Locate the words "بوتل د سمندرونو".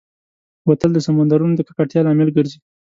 0.65-1.53